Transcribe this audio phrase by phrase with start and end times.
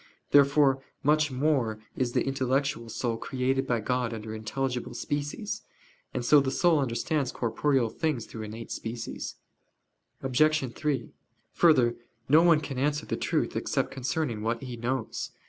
[0.31, 5.61] Therefore much more is the intellectual soul created by God under intelligible species.
[6.11, 9.35] And so the soul understands corporeal things through innate species.
[10.23, 10.73] Obj.
[10.73, 11.11] 3:
[11.53, 11.95] Further,
[12.27, 15.33] no one can answer the truth except concerning what he knows.